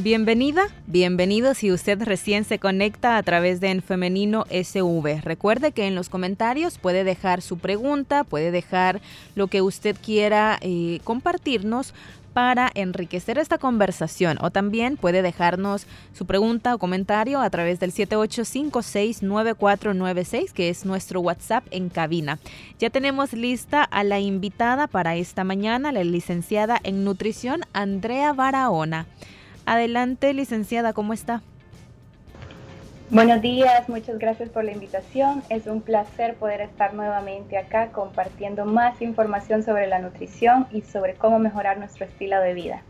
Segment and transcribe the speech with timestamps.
[0.00, 5.22] Bienvenida, bienvenido si usted recién se conecta a través de En Femenino SV.
[5.22, 9.00] Recuerde que en los comentarios puede dejar su pregunta, puede dejar
[9.34, 11.94] lo que usted quiera eh, compartirnos
[12.32, 17.92] para enriquecer esta conversación o también puede dejarnos su pregunta o comentario a través del
[17.92, 22.38] 78569496 que es nuestro WhatsApp en cabina.
[22.78, 29.08] Ya tenemos lista a la invitada para esta mañana, la licenciada en nutrición Andrea Barahona.
[29.68, 31.42] Adelante, licenciada, ¿cómo está?
[33.10, 35.42] Buenos días, muchas gracias por la invitación.
[35.50, 41.16] Es un placer poder estar nuevamente acá compartiendo más información sobre la nutrición y sobre
[41.16, 42.82] cómo mejorar nuestro estilo de vida.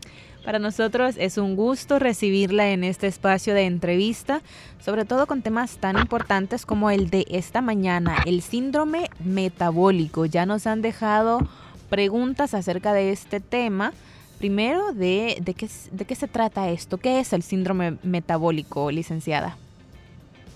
[0.45, 4.41] Para nosotros es un gusto recibirla en este espacio de entrevista,
[4.79, 10.25] sobre todo con temas tan importantes como el de esta mañana, el síndrome metabólico.
[10.25, 11.45] Ya nos han dejado
[11.89, 13.91] preguntas acerca de este tema.
[14.39, 16.97] Primero, de, de, qué, ¿de qué se trata esto?
[16.97, 19.57] ¿Qué es el síndrome metabólico, licenciada?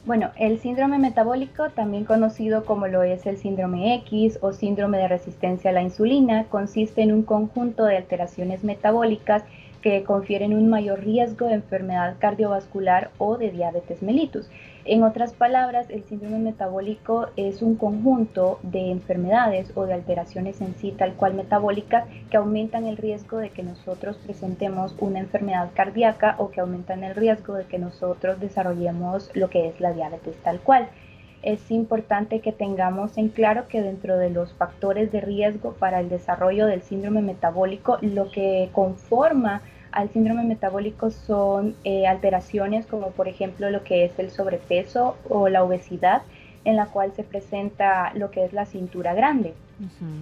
[0.05, 5.09] Bueno, el síndrome metabólico, también conocido como lo es el síndrome X o síndrome de
[5.09, 9.43] resistencia a la insulina, consiste en un conjunto de alteraciones metabólicas
[9.81, 14.49] que confieren un mayor riesgo de enfermedad cardiovascular o de diabetes mellitus.
[14.85, 20.75] En otras palabras, el síndrome metabólico es un conjunto de enfermedades o de alteraciones en
[20.75, 26.35] sí, tal cual metabólicas, que aumentan el riesgo de que nosotros presentemos una enfermedad cardíaca
[26.37, 30.59] o que aumentan el riesgo de que nosotros desarrollemos lo que es la diabetes tal
[30.59, 30.89] cual.
[31.43, 36.09] Es importante que tengamos en claro que dentro de los factores de riesgo para el
[36.09, 39.61] desarrollo del síndrome metabólico, lo que conforma
[39.93, 45.47] al síndrome metabólico son eh, alteraciones como por ejemplo lo que es el sobrepeso o
[45.49, 46.23] la obesidad,
[46.65, 49.53] en la cual se presenta lo que es la cintura grande.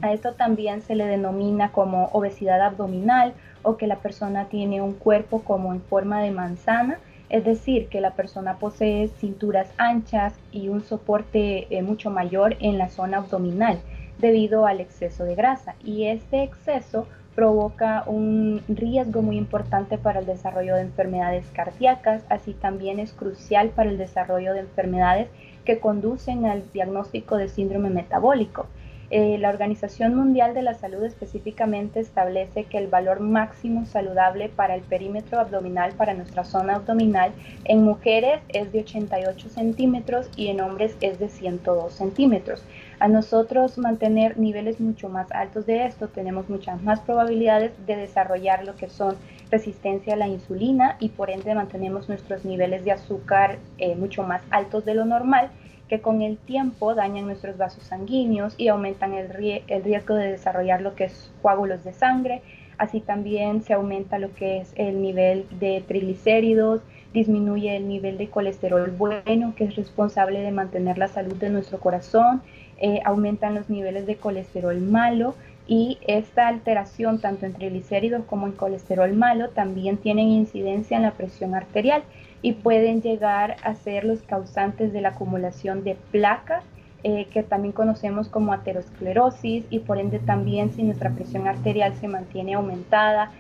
[0.02, 4.94] A esto también se le denomina como obesidad abdominal o que la persona tiene un
[4.94, 6.98] cuerpo como en forma de manzana,
[7.30, 12.78] es decir, que la persona posee cinturas anchas y un soporte eh, mucho mayor en
[12.78, 13.80] la zona abdominal
[14.18, 15.76] debido al exceso de grasa.
[15.84, 22.54] Y este exceso provoca un riesgo muy importante para el desarrollo de enfermedades cardíacas, así
[22.54, 25.30] también es crucial para el desarrollo de enfermedades
[25.66, 28.68] que conducen al diagnóstico de síndrome metabólico.
[29.14, 34.74] Eh, la Organización Mundial de la Salud específicamente establece que el valor máximo saludable para
[34.74, 37.34] el perímetro abdominal, para nuestra zona abdominal,
[37.66, 42.64] en mujeres es de 88 centímetros y en hombres es de 102 centímetros.
[43.02, 48.64] A nosotros mantener niveles mucho más altos de esto, tenemos muchas más probabilidades de desarrollar
[48.64, 49.16] lo que son
[49.50, 54.44] resistencia a la insulina y por ende mantenemos nuestros niveles de azúcar eh, mucho más
[54.52, 55.50] altos de lo normal
[55.90, 60.94] que con el tiempo dañan nuestros vasos sanguíneos y aumentan el, riesgo de desarrollar lo
[60.94, 62.44] que es coágulos de sangre.
[62.78, 66.82] Así también se aumenta lo que es el nivel de triglicéridos,
[67.14, 71.80] disminuye el nivel de colesterol bueno, que es responsable de mantener la salud de nuestro
[71.80, 72.42] corazón,
[72.82, 75.36] eh, aumentan los niveles de colesterol malo
[75.68, 81.12] y esta alteración tanto en triglicéridos como en colesterol malo también tienen incidencia en la
[81.12, 82.04] presión arterial
[82.42, 86.64] y pueden llegar a ser los causantes de la acumulación de placas,
[87.04, 92.08] eh, que también conocemos como aterosclerosis, y por ende también si nuestra presión arterial se
[92.08, 93.32] mantiene aumentada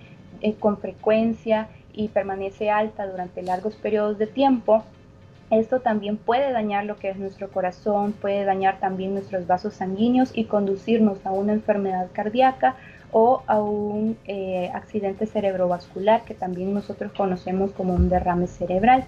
[0.41, 4.84] eh, con frecuencia y permanece alta durante largos periodos de tiempo,
[5.51, 10.31] esto también puede dañar lo que es nuestro corazón, puede dañar también nuestros vasos sanguíneos
[10.34, 12.75] y conducirnos a una enfermedad cardíaca
[13.12, 19.06] o a un eh, accidente cerebrovascular que también nosotros conocemos como un derrame cerebral.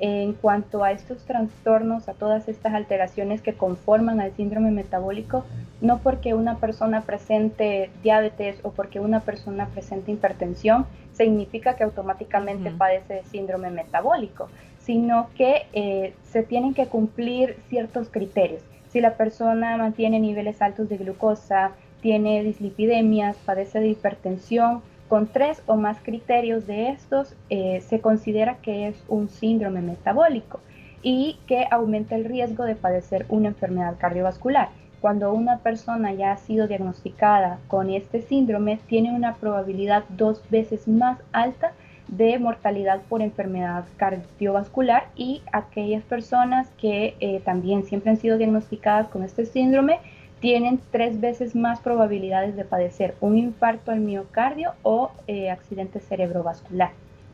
[0.00, 5.44] En cuanto a estos trastornos, a todas estas alteraciones que conforman al síndrome metabólico,
[5.80, 12.70] no porque una persona presente diabetes o porque una persona presente hipertensión, significa que automáticamente
[12.70, 14.48] padece de síndrome metabólico,
[14.78, 18.62] sino que eh, se tienen que cumplir ciertos criterios.
[18.90, 25.62] Si la persona mantiene niveles altos de glucosa, tiene dislipidemias, padece de hipertensión, con tres
[25.66, 30.60] o más criterios de estos eh, se considera que es un síndrome metabólico
[31.02, 34.68] y que aumenta el riesgo de padecer una enfermedad cardiovascular.
[35.00, 40.88] Cuando una persona ya ha sido diagnosticada con este síndrome, tiene una probabilidad dos veces
[40.88, 41.72] más alta
[42.08, 49.08] de mortalidad por enfermedad cardiovascular y aquellas personas que eh, también siempre han sido diagnosticadas
[49.08, 50.00] con este síndrome
[50.40, 56.90] tienen tres veces más probabilidades de padecer un infarto al miocardio o eh, accidente cerebrovascular.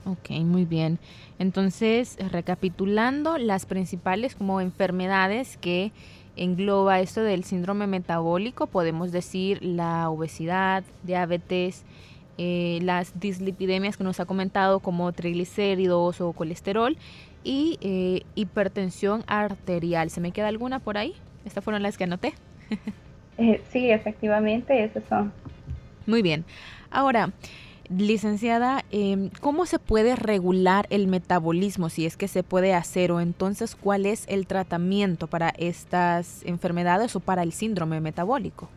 [0.07, 0.99] Ok, muy bien.
[1.39, 5.93] Entonces, recapitulando, las principales como enfermedades que
[6.37, 11.85] engloba esto del síndrome metabólico, podemos decir la obesidad, diabetes,
[12.37, 16.97] eh, las dislipidemias que nos ha comentado como triglicéridos o colesterol
[17.45, 20.11] y eh, hipertensión arterial.
[20.11, 21.15] ¿Se me queda alguna por ahí?
[21.45, 22.35] Estas fueron las que anoté.
[23.37, 25.33] Eh, sí, efectivamente, esas son.
[26.07, 26.45] Muy bien.
[26.91, 27.33] Ahora,
[27.89, 33.21] licenciada, em, ¿cómo se puede regular el metabolismo si es que se puede hacer o
[33.21, 38.69] entonces cuál es el tratamiento para estas enfermedades o para el síndrome metabólico?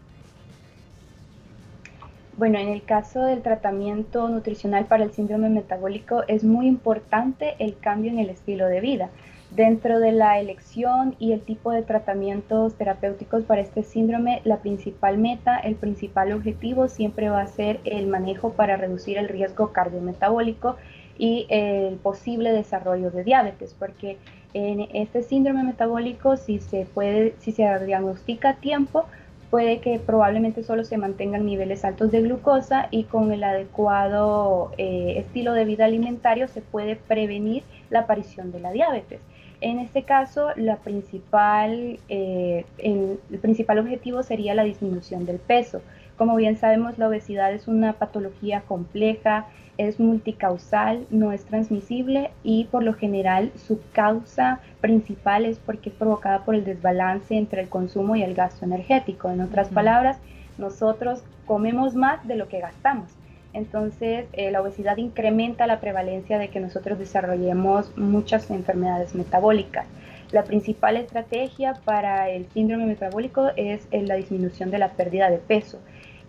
[2.38, 7.80] Bueno, en el caso del tratamiento nutricional para el síndrome metabólico es muy importante el
[7.80, 9.10] cambio en el estilo de vida.
[9.51, 15.17] Dentro de la elección y el tipo de tratamientos terapéuticos para este síndrome, la principal
[15.17, 20.75] meta, el principal objetivo siempre va a ser el manejo para reducir el riesgo cardiometabólico
[21.17, 24.17] y el posible desarrollo de diabetes, porque
[24.53, 29.05] en este síndrome metabólico, si se puede, si se diagnostica a tiempo,
[29.49, 35.13] puede que probablemente solo se mantengan niveles altos de glucosa y con el adecuado eh,
[35.17, 39.21] estilo de vida alimentario se puede prevenir la aparición de la diabetes.
[39.59, 45.81] En este caso, la principal, eh, el principal objetivo sería la disminución del peso.
[46.15, 52.65] Como bien sabemos, la obesidad es una patología compleja, es multicausal, no es transmisible y
[52.65, 57.69] por lo general su causa principal es porque es provocada por el desbalance entre el
[57.69, 59.30] consumo y el gasto energético.
[59.30, 60.18] En otras palabras,
[60.57, 63.17] nosotros comemos más de lo que gastamos.
[63.57, 69.88] Entonces, eh, la obesidad incrementa la prevalencia de que nosotros desarrollemos muchas enfermedades metabólicas.
[70.31, 75.80] La principal estrategia para el síndrome metabólico es la disminución de la pérdida de peso.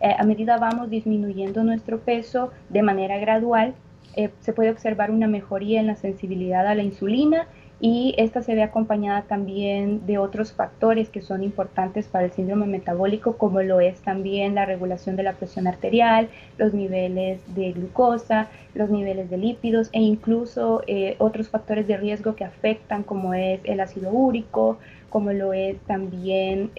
[0.01, 3.75] Eh, a medida vamos disminuyendo nuestro peso de manera gradual,
[4.17, 7.47] eh, se puede observar una mejoría en la sensibilidad a la insulina
[7.81, 12.67] y esta se ve acompañada también de otros factores que son importantes para el síndrome
[12.67, 18.49] metabólico, como lo es también la regulación de la presión arterial, los niveles de glucosa,
[18.75, 23.61] los niveles de lípidos e incluso eh, otros factores de riesgo que afectan, como es
[23.65, 24.79] el ácido úrico,
[25.09, 26.71] como lo es también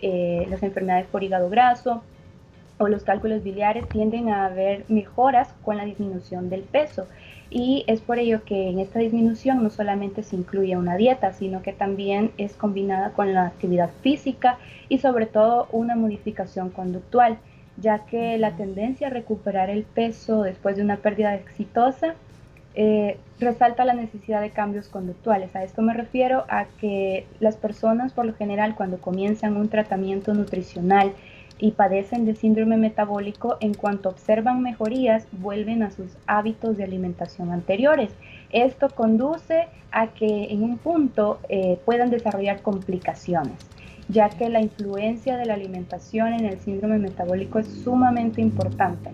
[0.49, 2.03] las enfermedades por hígado graso
[2.79, 7.07] o los cálculos biliares tienden a haber mejoras con la disminución del peso.
[7.51, 11.61] Y es por ello que en esta disminución no solamente se incluye una dieta, sino
[11.61, 17.37] que también es combinada con la actividad física y sobre todo una modificación conductual,
[17.77, 22.15] ya que la tendencia a recuperar el peso después de una pérdida exitosa
[22.75, 25.55] eh, resalta la necesidad de cambios conductuales.
[25.55, 30.33] A esto me refiero a que las personas por lo general cuando comienzan un tratamiento
[30.33, 31.13] nutricional
[31.59, 37.51] y padecen de síndrome metabólico, en cuanto observan mejorías, vuelven a sus hábitos de alimentación
[37.51, 38.11] anteriores.
[38.51, 43.57] Esto conduce a que en un punto eh, puedan desarrollar complicaciones,
[44.07, 49.11] ya que la influencia de la alimentación en el síndrome metabólico es sumamente importante.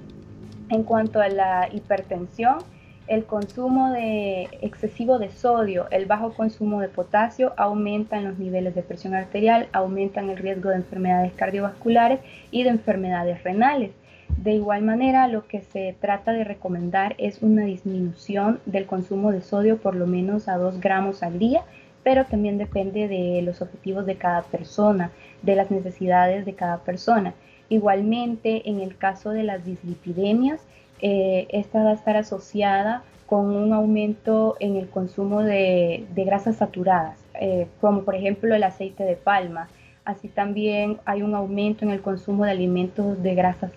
[0.69, 2.57] En cuanto a la hipertensión,
[3.07, 8.81] el consumo de excesivo de sodio, el bajo consumo de potasio aumentan los niveles de
[8.81, 12.19] presión arterial, aumentan el riesgo de enfermedades cardiovasculares
[12.49, 13.91] y de enfermedades renales.
[14.37, 19.41] De igual manera, lo que se trata de recomendar es una disminución del consumo de
[19.41, 21.61] sodio por lo menos a 2 gramos al día,
[22.03, 25.11] pero también depende de los objetivos de cada persona,
[25.43, 27.35] de las necesidades de cada persona.
[27.69, 30.61] Igualmente, en el caso de las dislipidemias,
[31.01, 37.17] eh, esta va a estar asociada con un aumento en el consumo de, grasas saturadas,
[37.39, 39.67] eh, como por ejemplo el aceite de palma.
[40.05, 43.17] Así también hay un aumento en el consumo de alimentos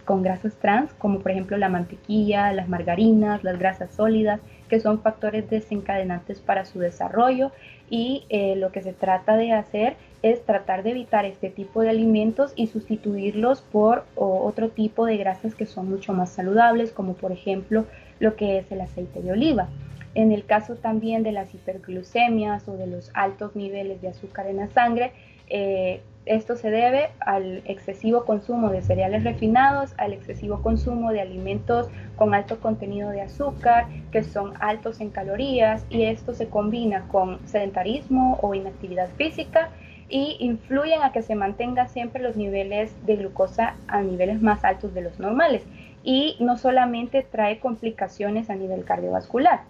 [0.05, 5.01] con grasas trans, como por ejemplo la mantequilla, las margarinas, las grasas sólidas, que son
[5.01, 7.51] factores desencadenantes para su desarrollo.
[7.91, 11.91] Y eh, lo que se trata de hacer es tratar de evitar este tipo de
[11.91, 17.33] alimentos y sustituirlos por otro tipo de grasas que son mucho más saludables, como por
[17.33, 17.87] ejemplo
[18.19, 19.69] lo que es el aceite de oliva.
[20.15, 24.57] En el caso también de las hiperglucemias o de los altos niveles de azúcar en
[24.57, 25.13] la sangre,
[25.49, 31.89] eh, esto se debe al excesivo consumo de cereales refinados, al excesivo consumo de alimentos
[32.17, 37.39] con alto contenido de azúcar, que son altos en calorías, y esto se combina con
[37.47, 39.71] sedentarismo o inactividad física
[40.09, 44.95] y influyen a que se mantenga siempre los niveles de glucosa a niveles más altos
[44.95, 45.63] de los normales.
[46.03, 49.61] Y no solamente trae complicaciones a nivel cardiovascular.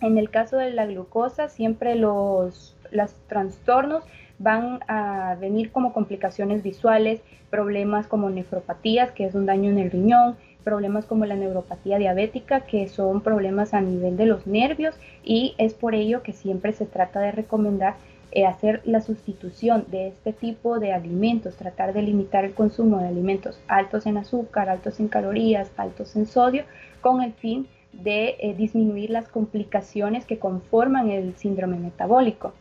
[0.00, 4.04] En el caso de la glucosa, siempre los, los trastornos
[4.44, 9.90] van a venir como complicaciones visuales, problemas como nefropatías, que es un daño en el
[9.90, 15.54] riñón, problemas como la neuropatía diabética, que son problemas a nivel de los nervios y
[15.56, 17.94] es por ello que siempre se trata de recomendar
[18.32, 23.08] eh, hacer la sustitución de este tipo de alimentos, tratar de limitar el consumo de
[23.08, 26.64] alimentos altos en azúcar, altos en calorías, altos en sodio,
[27.00, 32.52] con el fin de eh, disminuir las complicaciones que conforman el síndrome metabólico.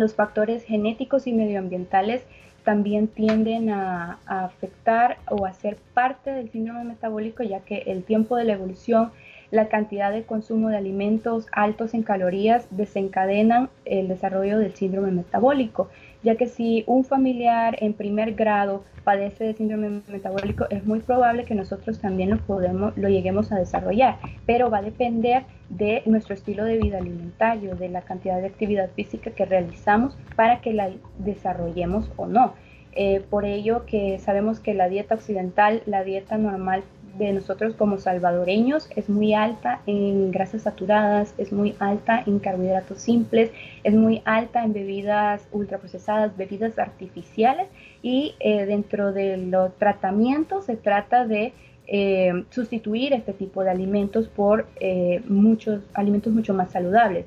[0.00, 2.22] Los factores genéticos y medioambientales
[2.64, 8.36] también tienden a, afectar o a ser parte del síndrome metabólico, ya que el tiempo
[8.36, 9.12] de la evolución,
[9.50, 15.90] la cantidad de consumo de alimentos altos en calorías desencadenan el desarrollo del síndrome metabólico,
[16.22, 21.44] ya que si un familiar en primer grado padece de síndrome metabólico, es muy probable
[21.44, 26.34] que nosotros también lo, podemos, lo lleguemos a desarrollar, pero va a depender de nuestro
[26.34, 30.90] estilo de vida alimentario, de la cantidad de actividad física que realizamos para que la
[31.18, 32.54] desarrollemos o no.
[32.92, 36.82] Eh, por ello que sabemos que la dieta occidental, la dieta normal
[37.18, 42.98] de nosotros como salvadoreños es muy alta en grasas saturadas, es muy alta en carbohidratos
[42.98, 43.50] simples,
[43.84, 47.68] es muy alta en bebidas ultraprocesadas, bebidas artificiales
[48.02, 51.52] y eh, dentro de los tratamientos se trata de
[51.86, 57.26] eh, sustituir este tipo de alimentos por eh, muchos alimentos mucho más saludables.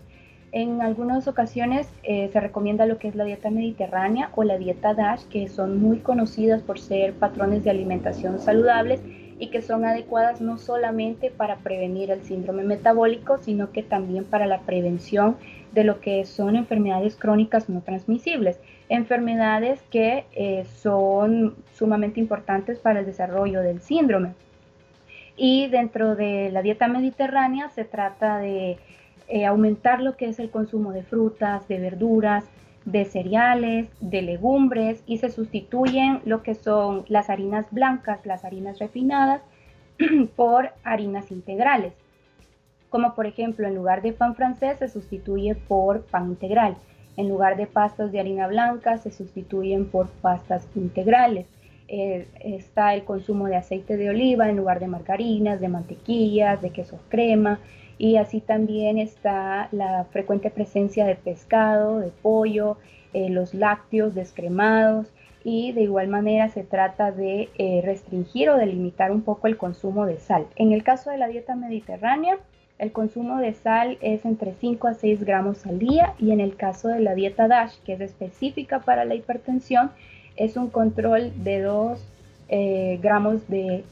[0.54, 5.24] En algunas ocasiones se recomienda lo que es la dieta mediterránea o la dieta DASH,
[5.26, 9.02] que son muy conocidas por ser patrones de alimentación saludables
[9.40, 14.46] y que son adecuadas no solamente para prevenir el síndrome metabólico, sino que también para
[14.46, 15.38] la prevención
[15.72, 18.60] de lo que son enfermedades crónicas no transmisibles,
[18.90, 24.34] enfermedades que eh, son sumamente importantes para el desarrollo del síndrome.
[25.36, 28.78] Y dentro de la dieta mediterránea se trata de
[29.28, 32.46] eh, aumentar lo que es el consumo de frutas, de verduras,
[32.86, 38.80] de cereales, de legumbres y se sustituyen lo que son las harinas blancas, las harinas
[38.80, 39.42] refinadas,
[40.36, 41.94] por harinas integrales.
[42.90, 46.76] Como por ejemplo, en lugar de pan francés se sustituye por pan integral.
[47.16, 51.46] En lugar de pastas de harina blanca se sustituyen por pastas integrales.
[51.88, 56.72] Eh, está el consumo de aceite de oliva en lugar de margarinas, de mantequillas, de
[56.72, 57.60] quesos crema
[58.04, 62.76] y así también está la frecuente presencia de pescado, de pollo,
[63.14, 65.08] eh, los lácteos descremados
[65.46, 69.56] y de igual manera se trata de eh, restringir o de limitar un poco el
[69.56, 70.48] consumo de sal.
[70.58, 72.38] En el caso de la dieta mediterránea,
[72.78, 76.58] el consumo de sal es entre 5 a 6 gramos al día y en el
[76.58, 79.92] caso de la dieta DASH, que es específica para la hipertensión,
[80.36, 82.06] es un control de 2
[82.50, 83.86] eh, gramos de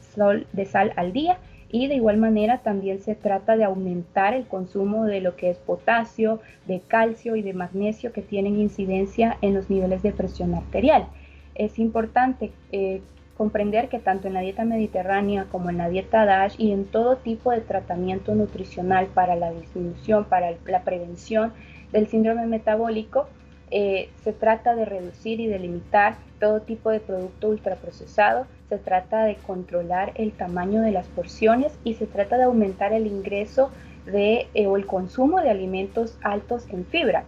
[0.66, 1.38] sal al día
[1.72, 5.56] y de igual manera también se trata de aumentar el consumo de lo que es
[5.56, 11.06] potasio, de calcio y de magnesio que tienen incidencia en los niveles de presión arterial.
[11.54, 13.00] Es importante eh,
[13.38, 17.16] comprender que tanto en la dieta mediterránea como en la dieta DASH y en todo
[17.16, 21.54] tipo de tratamiento nutricional para la disminución, para la prevención
[21.90, 23.28] del síndrome metabólico,
[23.70, 29.24] eh, se trata de reducir y de limitar todo tipo de producto ultraprocesado, se trata
[29.24, 33.70] de controlar el tamaño de las porciones y se trata de aumentar el ingreso
[34.06, 37.24] de, eh, o el consumo de alimentos altos en fibra,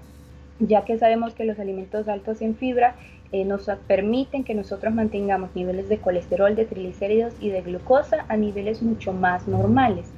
[0.58, 2.94] ya que sabemos que los alimentos altos en fibra
[3.30, 8.38] eh, nos permiten que nosotros mantengamos niveles de colesterol, de triglicéridos y de glucosa a
[8.38, 10.10] niveles mucho más normales.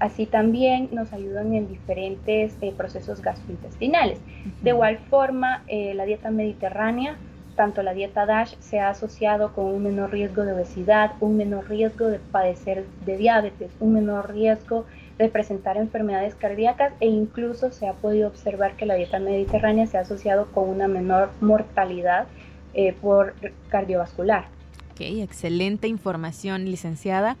[0.00, 4.18] Así también nos ayudan en diferentes eh, procesos gastrointestinales.
[4.60, 7.16] De igual forma, la dieta mediterránea,
[7.54, 11.68] tanto la dieta DASH, se ha asociado con un menor riesgo de obesidad, un menor
[11.68, 14.86] riesgo de padecer de diabetes, un menor riesgo
[15.18, 19.98] de presentar enfermedades cardíacas e incluso se ha podido observar que la dieta mediterránea se
[19.98, 22.26] ha asociado con una menor mortalidad
[22.74, 23.34] eh, por
[23.68, 24.53] cardiovascular.
[24.94, 27.36] Ok, excelente información, licenciada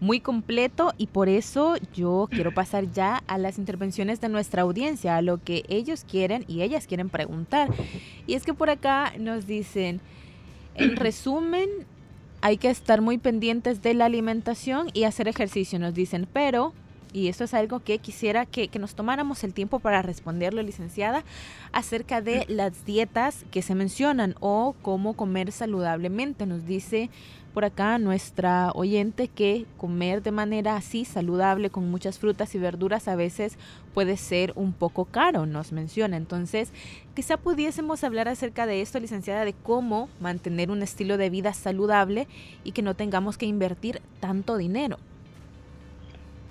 [0.00, 5.18] muy completo y por eso yo quiero pasar ya a las intervenciones de nuestra audiencia,
[5.18, 7.68] a lo que ellos quieren y ellas quieren preguntar.
[8.26, 10.00] Y es que por acá nos dicen,
[10.76, 11.68] en resumen,
[12.40, 16.72] hay que estar muy pendientes de la alimentación y hacer ejercicio, nos dicen, pero
[17.14, 21.24] y esto es algo que quisiera que, que, nos tomáramos el tiempo para responderlo, licenciada,
[21.72, 26.44] acerca de las dietas que se mencionan o cómo comer saludablemente.
[26.44, 27.10] Nos dice
[27.54, 33.06] por acá nuestra oyente que comer de manera así saludable con muchas frutas y verduras
[33.06, 33.58] a veces
[33.94, 36.16] puede ser un poco caro, nos menciona.
[36.16, 36.72] Entonces,
[37.14, 42.26] quizá pudiésemos hablar acerca de esto, licenciada, de cómo mantener un estilo de vida saludable
[42.64, 44.98] y que no tengamos que invertir tanto dinero.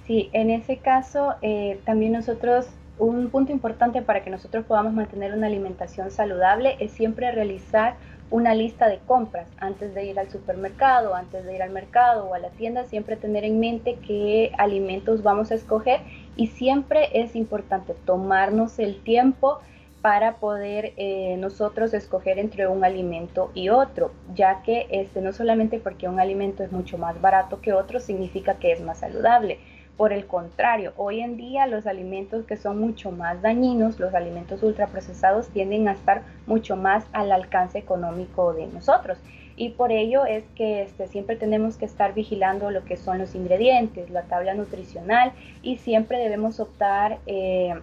[0.05, 2.67] Sí, en ese caso eh, también nosotros
[3.00, 7.95] un punto importante para que nosotros podamos mantener una alimentación saludable es siempre realizar
[8.29, 12.33] una lista de compras antes de ir al supermercado, antes de ir al mercado o
[12.33, 16.01] a la tienda, siempre tener en mente qué alimentos vamos a escoger
[16.36, 19.60] y siempre es importante tomarnos el tiempo
[20.01, 25.79] para poder eh, nosotros escoger entre un alimento y otro, ya que este, no solamente
[25.79, 29.60] porque un alimento es mucho más barato que otro significa que es más saludable.
[29.97, 34.63] Por el contrario, hoy en día los alimentos que son mucho más dañinos, los alimentos
[34.63, 39.19] ultraprocesados, tienden a estar mucho más al alcance económico de nosotros.
[39.55, 43.35] Y por ello es que este, siempre tenemos que estar vigilando lo que son los
[43.35, 45.31] ingredientes, la tabla nutricional
[45.62, 47.75] y siempre debemos optar eh,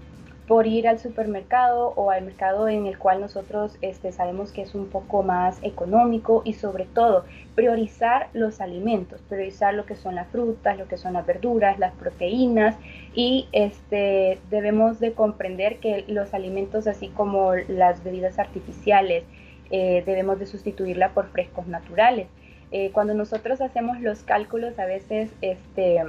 [0.50, 4.75] por ir al supermercado o al mercado en el cual nosotros este, sabemos que es
[4.75, 10.26] un poco más económico y sobre todo priorizar los alimentos, priorizar lo que son las
[10.26, 12.75] frutas, lo que son las verduras, las proteínas
[13.14, 19.23] y este, debemos de comprender que los alimentos así como las bebidas artificiales
[19.71, 22.26] eh, debemos de sustituirla por frescos naturales.
[22.73, 26.02] Eh, cuando nosotros hacemos los cálculos a veces este,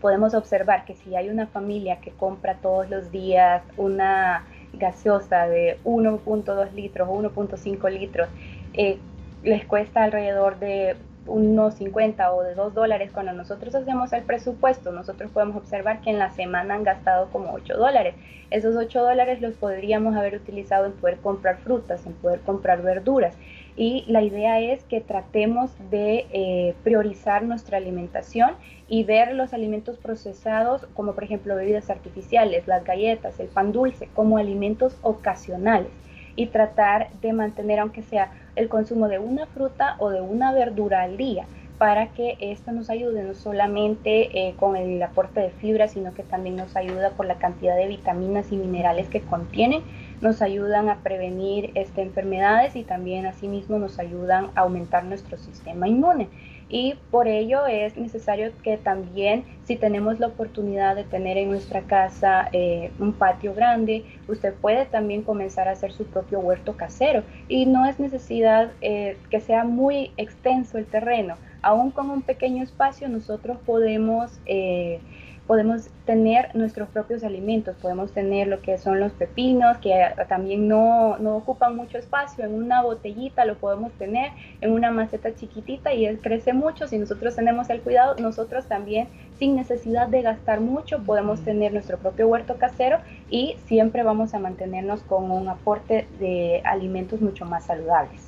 [0.00, 5.78] podemos observar que si hay una familia que compra todos los días una gaseosa de
[5.84, 8.28] 1.2 litros o 1.5 litros,
[8.74, 8.98] eh,
[9.42, 13.10] les cuesta alrededor de unos 50 o de 2 dólares.
[13.12, 17.52] Cuando nosotros hacemos el presupuesto, nosotros podemos observar que en la semana han gastado como
[17.52, 18.14] 8 dólares.
[18.50, 23.36] Esos 8 dólares los podríamos haber utilizado en poder comprar frutas, en poder comprar verduras.
[23.78, 28.50] Y la idea es que tratemos de eh, priorizar nuestra alimentación
[28.88, 34.08] y ver los alimentos procesados, como por ejemplo bebidas artificiales, las galletas, el pan dulce,
[34.14, 35.92] como alimentos ocasionales
[36.34, 41.02] y tratar de mantener, aunque sea el consumo de una fruta o de una verdura
[41.02, 41.46] al día,
[41.78, 46.24] para que esto nos ayude no solamente eh, con el aporte de fibra, sino que
[46.24, 49.82] también nos ayuda por la cantidad de vitaminas y minerales que contienen,
[50.20, 55.88] nos ayudan a prevenir este, enfermedades y también asimismo nos ayudan a aumentar nuestro sistema
[55.88, 56.28] inmune.
[56.70, 61.82] Y por ello es necesario que también si tenemos la oportunidad de tener en nuestra
[61.82, 67.22] casa eh, un patio grande, usted puede también comenzar a hacer su propio huerto casero.
[67.48, 72.62] Y no es necesidad eh, que sea muy extenso el terreno, aún con un pequeño
[72.62, 74.38] espacio nosotros podemos...
[74.46, 75.00] Eh,
[75.48, 79.94] podemos tener nuestros propios alimentos, podemos tener lo que son los pepinos, que
[80.28, 84.30] también no, no, ocupan mucho espacio, en una botellita lo podemos tener,
[84.60, 89.08] en una maceta chiquitita y crece mucho, si nosotros tenemos el cuidado, nosotros también
[89.38, 92.98] sin necesidad de gastar mucho podemos tener nuestro propio huerto casero
[93.30, 98.27] y siempre vamos a mantenernos con un aporte de alimentos mucho más saludables.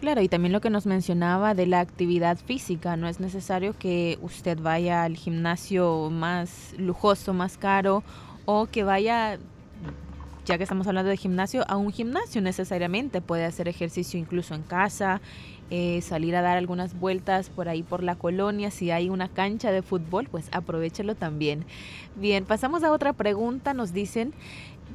[0.00, 4.18] Claro, y también lo que nos mencionaba de la actividad física, no es necesario que
[4.20, 8.04] usted vaya al gimnasio más lujoso, más caro,
[8.44, 9.38] o que vaya,
[10.44, 14.62] ya que estamos hablando de gimnasio, a un gimnasio necesariamente, puede hacer ejercicio incluso en
[14.64, 15.22] casa,
[15.70, 19.72] eh, salir a dar algunas vueltas por ahí por la colonia, si hay una cancha
[19.72, 21.64] de fútbol, pues aprovechelo también.
[22.16, 24.34] Bien, pasamos a otra pregunta, nos dicen...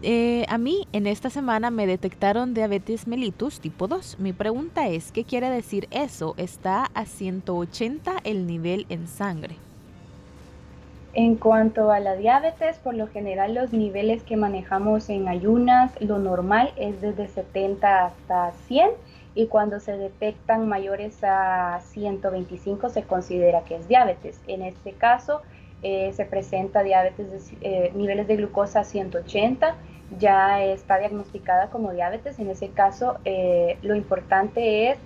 [0.03, 4.17] Eh, a mí en esta semana me detectaron diabetes mellitus tipo 2.
[4.19, 6.33] Mi pregunta es, ¿qué quiere decir eso?
[6.37, 9.55] Está a 180 el nivel en sangre.
[11.13, 16.17] En cuanto a la diabetes, por lo general los niveles que manejamos en ayunas, lo
[16.17, 18.89] normal es desde 70 hasta 100
[19.35, 24.39] y cuando se detectan mayores a 125 se considera que es diabetes.
[24.47, 25.41] En este caso
[25.83, 29.75] eh, se presenta diabetes de eh, niveles de glucosa a 180
[30.19, 32.39] ya está diagnosticada como diabetes.
[32.39, 34.97] En ese caso, eh, lo importante es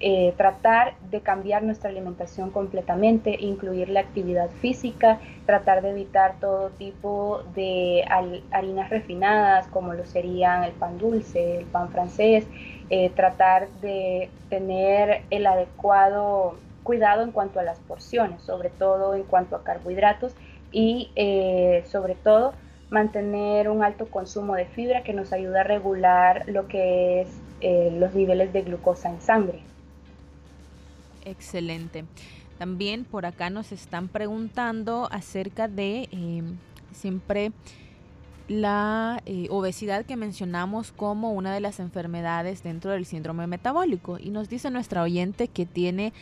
[0.00, 6.70] eh, tratar de cambiar nuestra alimentación completamente, incluir la actividad física, tratar de evitar todo
[6.70, 8.04] tipo de
[8.50, 12.46] harinas refinadas como lo serían el pan dulce, el pan francés,
[12.90, 19.22] eh, tratar de tener el adecuado cuidado en cuanto a las porciones, sobre todo en
[19.22, 20.34] cuanto a carbohidratos
[20.70, 21.10] y
[21.86, 22.52] sobre todo
[22.90, 27.28] mantener un alto consumo de fibra que nos ayuda a regular lo que es
[27.60, 29.60] eh, los niveles de glucosa en sangre.
[31.24, 32.04] Excelente.
[32.58, 36.56] También por acá nos están preguntando acerca de em,
[36.92, 37.52] siempre
[38.48, 44.18] la eh, obesidad que mencionamos como una de las enfermedades dentro del síndrome metabólico.
[44.18, 46.12] Y nos dice nuestra oyente que tiene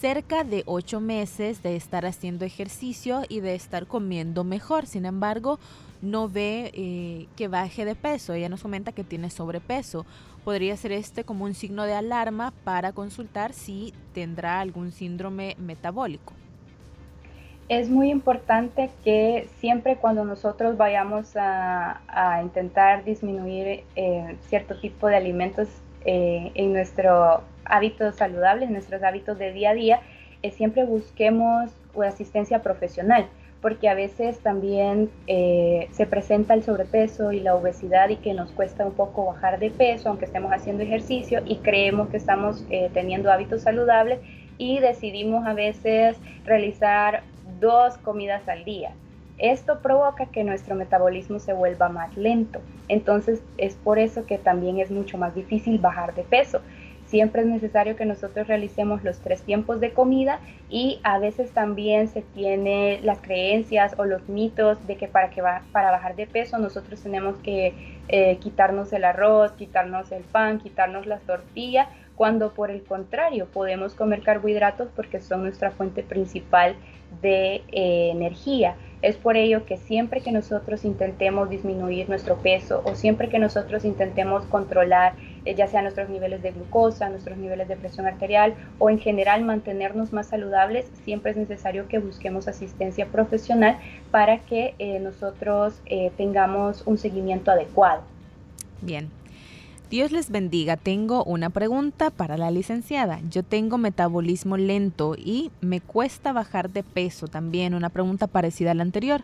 [0.00, 4.86] cerca de ocho meses de estar haciendo ejercicio y de estar comiendo mejor.
[4.86, 5.60] Sin embargo,
[6.02, 8.32] no ve eh, que baje de peso.
[8.32, 10.04] Ella nos comenta que tiene sobrepeso.
[10.44, 16.32] Podría ser este como un signo de alarma para consultar si tendrá algún síndrome metabólico.
[17.68, 22.00] Es muy importante que siempre cuando nosotros vayamos a,
[22.42, 25.68] intentar disminuir eh, cierto tipo de alimentos
[26.06, 30.00] eh, en nuestro hábito saludable, en nuestros hábitos de día a día,
[30.42, 31.70] eh, siempre busquemos
[32.06, 33.26] asistencia profesional,
[33.60, 38.86] porque a veces también se presenta el sobrepeso y la obesidad y que nos cuesta
[38.86, 43.62] un poco bajar de peso, aunque estemos haciendo ejercicio y creemos que estamos teniendo hábitos
[43.62, 44.20] saludables
[44.58, 47.24] y decidimos a veces realizar
[47.60, 48.92] dos comidas al día.
[49.38, 52.60] Esto provoca que nuestro metabolismo se vuelva más lento.
[52.88, 56.60] Entonces es por eso que también es mucho más difícil bajar de peso.
[57.06, 62.08] Siempre es necesario que nosotros realicemos los tres tiempos de comida y a veces también
[62.08, 66.58] se tiene las creencias o los mitos de que para, que para bajar de peso
[66.58, 67.72] nosotros tenemos que
[68.08, 73.94] eh, quitarnos el arroz, quitarnos el pan, quitarnos las tortillas cuando por el contrario podemos
[73.94, 76.74] comer carbohidratos porque son nuestra fuente principal
[77.22, 78.74] de eh, energía.
[79.02, 83.84] Es por ello que siempre que nosotros intentemos disminuir nuestro peso o siempre que nosotros
[83.84, 85.12] intentemos controlar
[85.44, 89.44] eh, ya sea nuestros niveles de glucosa, nuestros niveles de presión arterial o en general
[89.44, 93.78] mantenernos más saludables, siempre es necesario que busquemos asistencia profesional
[94.10, 95.80] para que eh, nosotros
[96.16, 98.02] tengamos un seguimiento adecuado.
[98.80, 99.08] Bien,
[99.90, 100.76] Dios les bendiga.
[100.76, 103.20] Tengo una pregunta para la licenciada.
[103.30, 107.72] Yo tengo metabolismo lento y me cuesta bajar de peso también.
[107.72, 109.22] Una pregunta parecida a la anterior.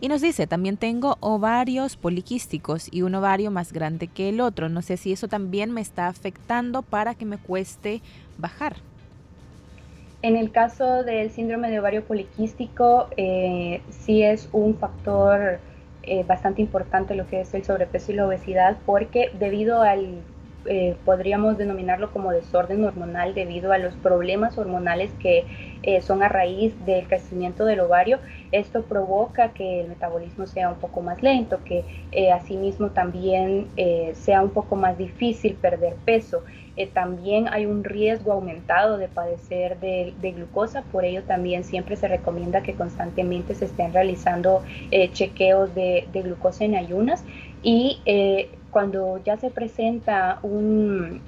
[0.00, 4.68] Y nos dice, también tengo ovarios poliquísticos y un ovario más grande que el otro.
[4.68, 8.00] No sé si eso también me está afectando para que me cueste
[8.38, 8.76] bajar.
[10.22, 15.58] En el caso del síndrome de ovario poliquístico, eh, sí es un factor
[16.06, 20.22] eh, bastante importante lo que es el sobrepeso y la obesidad porque debido al,
[20.64, 25.46] eh, podríamos denominarlo como desorden hormonal, debido a los problemas hormonales que
[25.82, 28.20] eh, son a raíz del crecimiento del ovario,
[28.52, 31.84] esto provoca que el metabolismo sea un poco más lento, que
[32.32, 33.68] asimismo también
[34.14, 36.42] sea un poco más difícil perder peso.
[36.76, 42.06] Eh, también hay un riesgo aumentado de padecer de, glucosa, por ello también siempre se
[42.06, 47.24] recomienda que constantemente se estén realizando eh, chequeos de, glucosa en ayunas
[47.62, 51.20] y eh, cuando ya se presenta una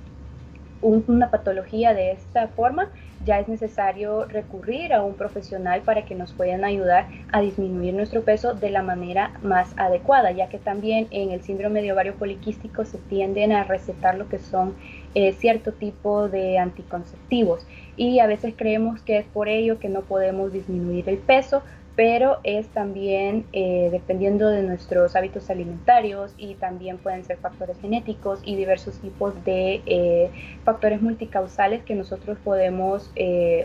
[1.30, 2.90] patología de esta forma,
[3.24, 8.22] ya es necesario recurrir a un profesional para que nos puedan ayudar a disminuir nuestro
[8.22, 12.84] peso de la manera más adecuada, ya que también en el síndrome de ovario poliquístico
[12.84, 14.76] se tienden a recetar lo que son
[15.14, 17.66] eh, cierto tipo de anticonceptivos
[17.96, 21.62] y a veces creemos que es por ello que no podemos disminuir el peso,
[21.96, 28.40] pero es también eh, dependiendo de nuestros hábitos alimentarios y también pueden ser factores genéticos
[28.44, 30.30] y diversos tipos de eh,
[30.64, 33.10] factores multicausales que nosotros podemos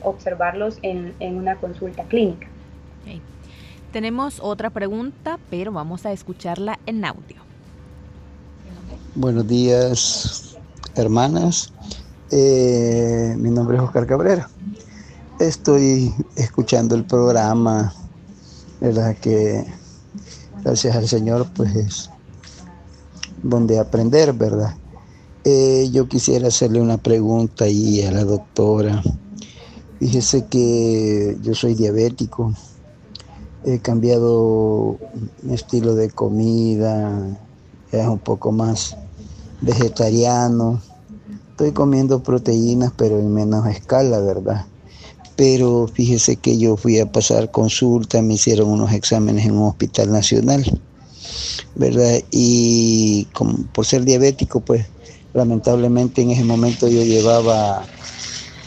[0.01, 2.47] observarlos en, una consulta clínica.
[3.93, 7.43] Tenemos otra pregunta, pero vamos a escucharla en audio.
[9.13, 10.52] Buenos días,
[10.95, 11.71] hermanas.
[12.31, 14.49] Eh, mi nombre es Oscar Cabrera.
[15.39, 17.93] Estoy escuchando el programa,
[18.79, 19.15] ¿verdad?
[19.17, 19.65] Que
[20.63, 22.09] gracias al Señor, pues es
[23.41, 24.75] donde aprender, ¿verdad?
[25.43, 29.03] Eh, yo quisiera hacerle una pregunta ahí a la doctora.
[29.99, 32.53] Fíjese que yo soy diabético,
[33.65, 34.97] he cambiado
[35.41, 37.37] mi estilo de comida,
[37.91, 38.97] es un poco más
[39.63, 40.81] vegetariano.
[41.51, 44.65] Estoy comiendo proteínas, pero en menos escala, ¿verdad?
[45.35, 50.11] Pero fíjese que yo fui a pasar consulta, me hicieron unos exámenes en un hospital
[50.11, 50.63] nacional,
[51.75, 52.21] ¿verdad?
[52.31, 54.85] Y como, por ser diabético, pues
[55.33, 57.83] lamentablemente en ese momento yo llevaba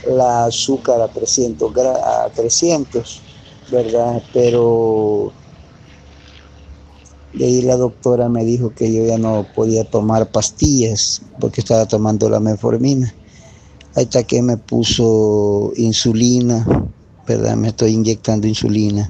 [0.09, 3.23] la azúcar a 300, a 300
[3.71, 4.23] ¿verdad?
[4.33, 5.33] Pero
[7.37, 11.87] y ahí la doctora me dijo que yo ya no podía tomar pastillas porque estaba
[11.87, 13.15] tomando la metformina.
[13.95, 16.67] Hasta que me puso insulina,
[17.27, 17.57] ¿verdad?
[17.57, 19.09] Me estoy inyectando insulina.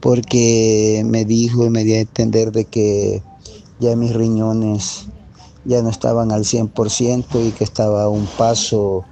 [0.00, 3.22] Porque me dijo y me dio a entender de que
[3.78, 5.06] ya mis riñones
[5.66, 9.04] ya no estaban al 100% y que estaba a un paso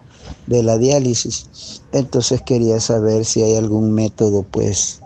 [0.47, 1.83] de la diálisis.
[1.93, 5.01] Entonces quería saber si hay algún método pues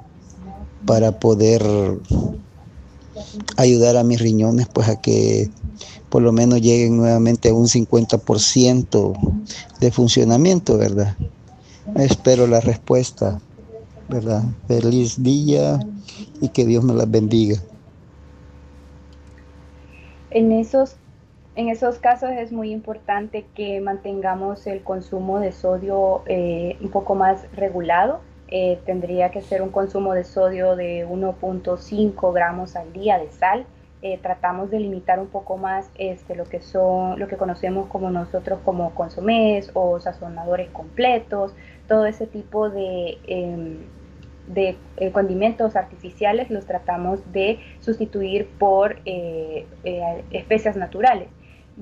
[0.87, 1.65] para poder
[3.57, 5.51] ayudar a mis riñones pues a que
[6.09, 9.15] por lo menos lleguen nuevamente a un 50%
[9.81, 11.17] de funcionamiento, ¿verdad?
[11.97, 13.41] Espero la respuesta,
[14.09, 14.43] ¿verdad?
[14.69, 15.81] Feliz día
[16.41, 17.57] y que Dios me las bendiga.
[20.31, 20.97] En esos,
[21.57, 27.15] en esos casos es muy importante que mantengamos el consumo de sodio eh, un poco
[27.15, 28.21] más regulado
[28.55, 33.65] eh, tendría que ser un consumo de sodio de 1.5 gramos al día de sal.
[34.03, 38.11] Eh, tratamos de limitar un poco más este, lo que son lo que conocemos como
[38.11, 41.55] nosotros como consomés o sazonadores completos,
[41.89, 43.79] todo ese tipo de, em,
[44.55, 48.99] eh, condimentos artificiales los tratamos de sustituir por
[50.31, 51.29] especias naturales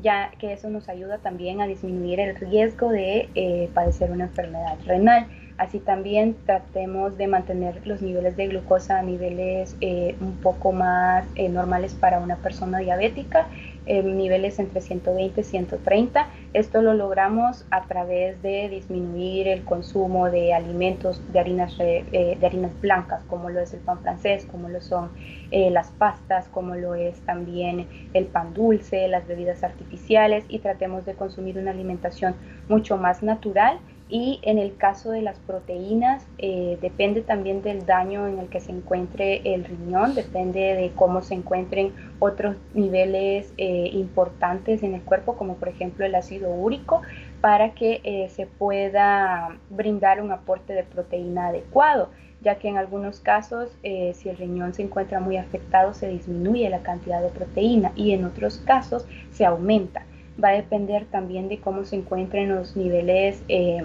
[0.00, 5.26] ya que eso nos ayuda también a disminuir el riesgo de padecer una enfermedad renal.
[5.61, 11.27] Así también tratemos de mantener los niveles de glucosa a niveles eh, un poco más
[11.35, 13.46] eh, normales para una persona diabética,
[13.87, 16.29] niveles entre 120 y 130.
[16.55, 22.46] Esto lo logramos a través de disminuir el consumo de alimentos de harinas, eh, de
[22.46, 25.11] harinas blancas, como lo es el pan francés, como lo son
[25.51, 31.14] las pastas, como lo es también el pan dulce, las bebidas artificiales y tratemos de
[31.14, 32.37] consumir una alimentación
[32.68, 38.27] mucho más natural y en el caso de las proteínas, eh, depende también del daño
[38.27, 43.88] en el que se encuentre el riñón, depende de cómo se encuentren otros niveles eh,
[43.92, 47.03] importantes en el cuerpo, como por ejemplo el ácido úrico,
[47.40, 52.11] para que eh, se pueda brindar un aporte de proteína adecuado
[52.42, 56.79] ya que en algunos casos si el riñón se encuentra muy afectado se disminuye la
[56.79, 60.07] cantidad de proteína y en otros casos se aumenta
[60.43, 63.83] va a depender también de cómo se encuentren los niveles, eh,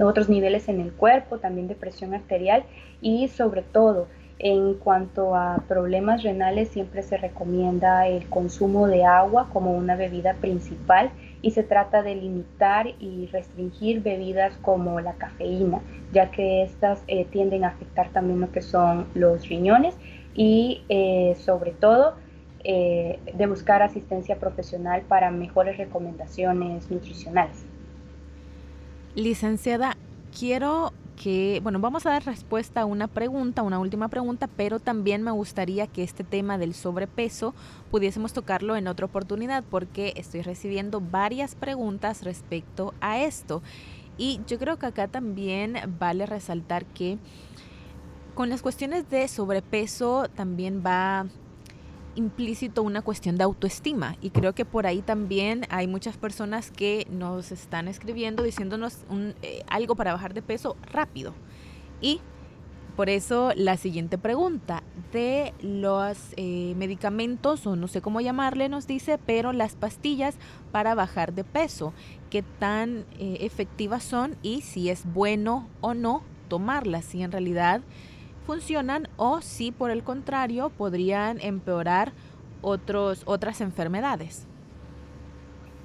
[0.00, 2.64] otros niveles en el cuerpo, también de presión arterial
[3.00, 9.48] y sobre todo en cuanto a problemas renales siempre se recomienda el consumo de agua
[9.52, 15.80] como una bebida principal y se trata de limitar y restringir bebidas como la cafeína,
[16.12, 19.94] ya que estas eh, tienden a afectar también lo que son los riñones
[20.34, 22.14] y eh, sobre todo
[22.68, 27.64] eh, de buscar asistencia profesional para mejores recomendaciones nutricionales.
[29.14, 29.96] Licenciada,
[30.36, 35.22] quiero que, bueno, vamos a dar respuesta a una pregunta, una última pregunta, pero también
[35.22, 37.54] me gustaría que este tema del sobrepeso
[37.92, 43.62] pudiésemos tocarlo en otra oportunidad porque estoy recibiendo varias preguntas respecto a esto.
[44.18, 47.18] Y yo creo que acá también vale resaltar que
[48.34, 51.26] con las cuestiones de sobrepeso también va
[52.16, 57.06] implícito una cuestión de autoestima y creo que por ahí también hay muchas personas que
[57.10, 61.34] nos están escribiendo diciéndonos un, eh, algo para bajar de peso rápido.
[62.00, 62.20] Y
[62.96, 68.86] por eso la siguiente pregunta de los eh, medicamentos o no sé cómo llamarle nos
[68.86, 70.36] dice, pero las pastillas
[70.72, 71.92] para bajar de peso,
[72.30, 77.82] qué tan eh, efectivas son y si es bueno o no tomarlas, si en realidad
[78.46, 82.12] funcionan o si por el contrario podrían empeorar
[82.62, 84.46] otros, otras enfermedades.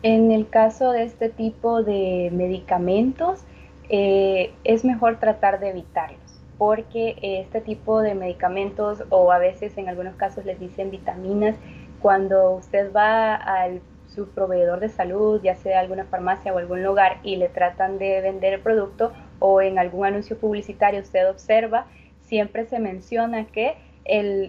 [0.04, 3.42] En el caso de este tipo de medicamentos,
[3.90, 9.90] eh, es mejor tratar de evitarlos, porque este tipo de medicamentos, o a veces en
[9.90, 11.56] algunos casos les dicen vitaminas,
[12.02, 17.20] cuando usted va al su proveedor de salud, ya sea alguna farmacia o algún lugar,
[17.24, 21.86] y le tratan de vender el producto, o en algún anuncio publicitario usted observa
[22.32, 23.76] siempre se menciona que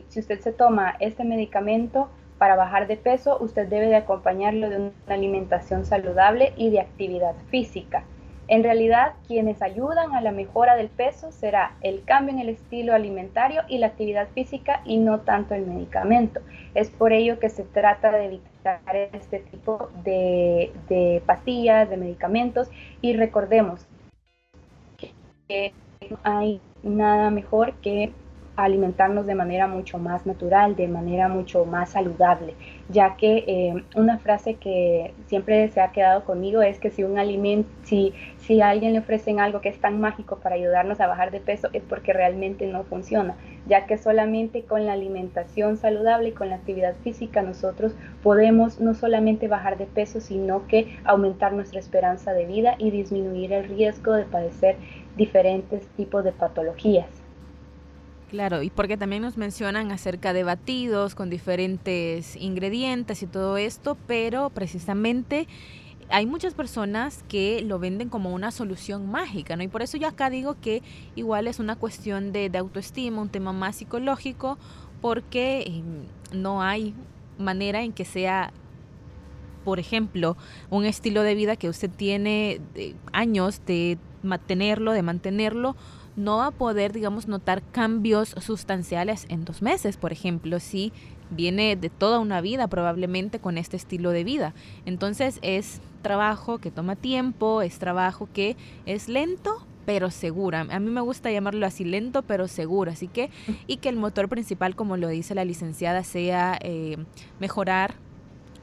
[0.09, 4.77] si usted se toma este medicamento para bajar de peso, usted debe de acompañarlo de
[4.77, 8.05] una alimentación saludable y de actividad física.
[8.47, 12.95] En realidad, quienes ayudan a la mejora del peso será el cambio en el estilo
[12.95, 16.40] alimentario y la actividad física y no tanto el medicamento.
[16.75, 18.81] Es por ello que se trata de evitar
[19.12, 23.88] este tipo de, de pastillas, de medicamentos y recordemos
[25.49, 25.73] que
[26.24, 28.12] hay nada mejor que
[28.56, 32.54] alimentarnos de manera mucho más natural, de manera mucho más saludable,
[32.88, 37.18] ya que eh, una frase que siempre se ha quedado conmigo es que si un
[37.18, 41.06] alimento, si, si a alguien le ofrecen algo que es tan mágico para ayudarnos a
[41.06, 43.36] bajar de peso es porque realmente no funciona,
[43.66, 48.94] ya que solamente con la alimentación saludable y con la actividad física nosotros podemos no
[48.94, 54.12] solamente bajar de peso, sino que aumentar nuestra esperanza de vida y disminuir el riesgo
[54.12, 54.76] de padecer
[55.16, 57.21] diferentes tipos de patologías.
[58.33, 63.99] Claro, y porque también nos mencionan acerca de batidos con diferentes ingredientes y todo esto,
[64.07, 65.47] pero precisamente
[66.09, 69.64] hay muchas personas que lo venden como una solución mágica, ¿no?
[69.64, 70.83] Y por eso yo acá digo que
[71.14, 74.57] igual es una cuestión de, autoestima, un tema más psicológico,
[75.03, 76.95] porque em, no hay
[77.37, 78.51] manera en que sea
[79.62, 80.38] por ejemplo,
[80.71, 82.61] un estilo de vida que usted tiene
[83.12, 85.77] años de mantenerlo, de mantenerlo,
[86.16, 90.92] no va a poder, digamos, notar cambios sustanciales en dos meses, por ejemplo, si
[91.31, 94.55] viene de toda una vida probablemente con este estilo de vida.
[94.85, 100.66] Entonces es trabajo que toma tiempo, es trabajo que es lento, pero segura.
[100.70, 102.90] A mí me gusta llamarlo así, lento pero seguro.
[102.90, 103.31] Así que,
[103.66, 106.98] y que el motor principal, como lo dice la licenciada, sea eh,
[107.40, 107.94] mejorar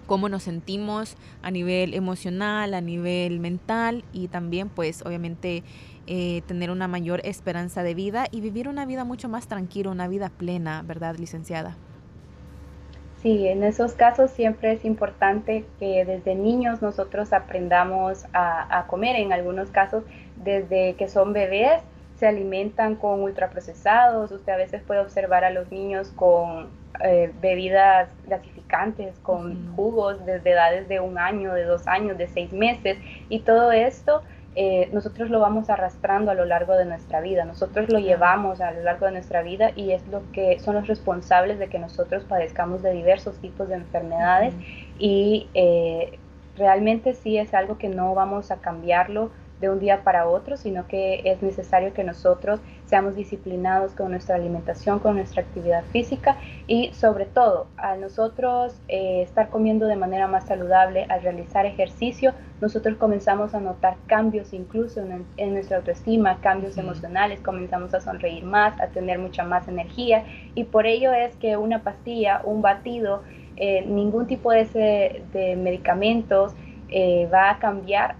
[0.05, 5.63] cómo nos sentimos a nivel emocional, a nivel mental y también pues obviamente
[6.11, 10.07] eh, tener una mayor esperanza de vida y vivir una vida mucho más tranquila, una
[10.07, 11.77] vida plena, ¿verdad, licenciada?
[13.21, 19.17] Sí, en esos casos siempre es importante que desde niños nosotros aprendamos a, comer.
[19.17, 20.03] En algunos casos,
[20.37, 21.83] desde que son bebés,
[22.15, 24.31] se alimentan con ultraprocesados.
[24.31, 26.69] Usted a veces puede observar a los niños con
[27.03, 32.51] eh, bebidas gratificantes, con jugos desde edades de un año, de dos años, de seis
[32.51, 32.97] meses.
[33.29, 34.23] Y todo esto
[34.55, 38.71] eh, nosotros lo vamos arrastrando a lo largo de nuestra vida, nosotros lo llevamos a
[38.71, 42.23] lo largo de nuestra vida y es lo que son los responsables de que nosotros
[42.25, 44.55] padezcamos de diversos tipos de enfermedades
[44.97, 46.19] y eh,
[46.55, 50.87] realmente sí es algo que no vamos a cambiarlo de un día para otro, sino
[50.87, 56.91] que es necesario que nosotros seamos disciplinados con nuestra alimentación, con nuestra actividad física y
[56.93, 62.97] sobre todo a nosotros eh, estar comiendo de manera más saludable, al realizar ejercicio, nosotros
[62.97, 65.01] comenzamos a notar cambios incluso
[65.37, 70.63] en, nuestra autoestima, cambios emocionales, comenzamos a sonreír más, a tener mucha más energía y
[70.65, 73.23] por ello es que una pastilla, un batido,
[73.57, 76.53] eh, ningún tipo de, de medicamentos
[76.91, 78.15] eh, va a cambiar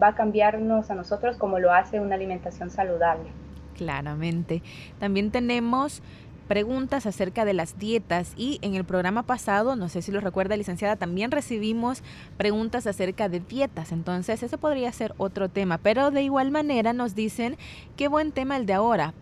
[0.00, 3.30] va a cambiarnos a nosotros como lo hace una alimentación saludable.
[3.76, 4.62] Claramente.
[4.98, 6.02] También tenemos
[6.46, 10.56] preguntas acerca de las dietas y en el programa pasado, no sé si lo recuerda
[10.56, 12.02] licenciada, también recibimos
[12.36, 17.14] preguntas acerca de dietas, entonces ese podría ser otro tema, pero de igual manera nos
[17.14, 17.56] dicen
[17.96, 19.12] qué buen tema el de ahora.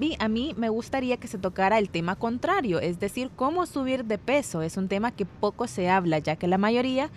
[0.00, 4.04] Y a mí me gustaría que se tocara el tema contrario, es decir, cómo subir
[4.04, 4.62] de peso.
[4.62, 7.10] Es un tema que poco se habla, ya que la mayoría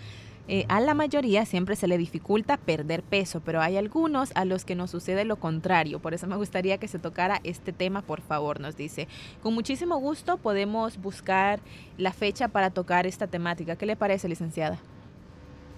[0.48, 4.64] eh, a la mayoría siempre se le dificulta perder peso, pero hay algunos a los
[4.64, 6.00] que nos sucede lo contrario.
[6.00, 9.06] Por eso me gustaría que se tocara este tema, por favor, nos dice.
[9.40, 11.60] Con muchísimo gusto podemos buscar
[11.96, 13.76] la fecha para tocar esta temática.
[13.76, 14.78] ¿Qué le parece, licenciada?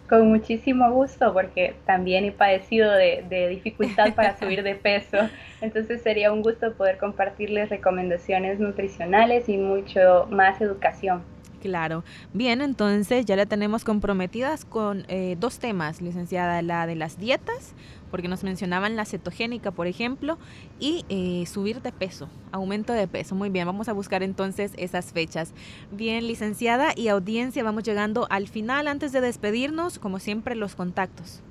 [0.09, 5.19] Con muchísimo gusto, porque también he padecido de, de dificultad para subir de peso.
[5.61, 11.34] Entonces sería un gusto poder compartirles recomendaciones nutricionales y mucho más educación.
[11.65, 12.05] Claro.
[12.35, 17.73] Bien, entonces ya la tenemos comprometidas con eh, dos temas, licenciada, la de las dietas,
[18.11, 20.37] porque nos mencionaban la cetogénica, por ejemplo,
[20.79, 23.35] y eh, subir de peso, aumento de peso.
[23.35, 25.55] Muy bien, vamos a buscar entonces esas fechas.
[25.91, 28.87] Bien, licenciada y audiencia, vamos llegando al final.
[28.87, 31.43] Antes de despedirnos, como siempre, los contactos.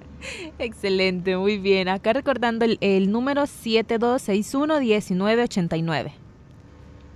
[0.60, 1.88] Excelente, muy bien.
[1.90, 6.12] Acá recordando el, el número 7261-1989.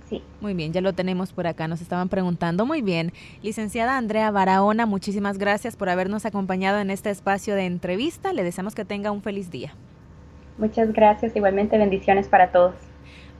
[0.08, 0.22] Sí.
[0.40, 2.64] Muy bien, ya lo tenemos por acá, nos estaban preguntando.
[2.64, 8.32] Muy bien, licenciada Andrea Barahona, muchísimas gracias por habernos acompañado en este espacio de entrevista.
[8.32, 9.74] Le deseamos que tenga un feliz día.
[10.58, 12.76] Muchas gracias, igualmente bendiciones para todos.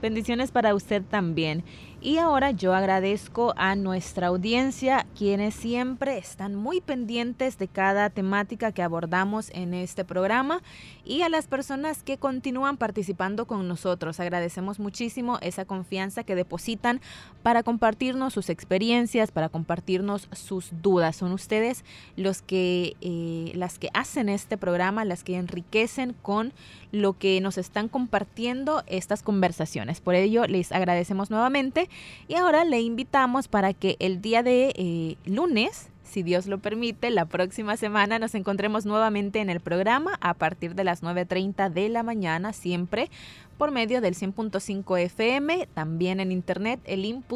[0.01, 1.63] Bendiciones para usted también.
[2.07, 8.71] Y ahora yo agradezco a nuestra audiencia, quienes siempre están muy pendientes de cada temática
[8.71, 10.61] que abordamos en este programa
[11.03, 14.21] y a las personas que continúan participando con nosotros.
[14.21, 17.01] Agradecemos muchísimo esa confianza que depositan
[17.43, 21.17] para compartirnos sus experiencias, para compartirnos sus dudas.
[21.17, 21.83] Son ustedes
[22.15, 26.53] los que, eh, las que hacen este programa, las que enriquecen con
[26.93, 29.99] lo que nos están compartiendo estas conversaciones.
[29.99, 31.89] Por ello, les agradecemos nuevamente
[32.27, 37.09] y ahora le invitamos para que el día de eh, lunes, si Dios lo permite,
[37.11, 41.89] la próxima semana nos encontremos nuevamente en el programa a partir de las 9.30 de
[41.89, 43.09] la mañana, siempre
[43.57, 47.35] por medio del 100.5 FM, también en internet elin.org.sv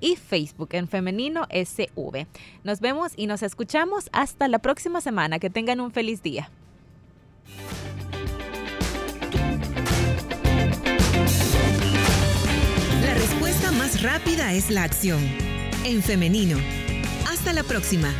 [0.00, 2.26] y Facebook en femenino SV.
[2.62, 5.38] Nos vemos y nos escuchamos hasta la próxima semana.
[5.38, 6.50] Que tengan un feliz día.
[14.02, 15.20] Rápida es la acción.
[15.84, 16.58] En femenino.
[17.30, 18.12] Hasta la próxima.